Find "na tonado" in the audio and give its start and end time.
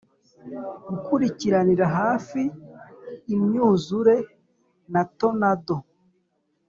4.93-5.77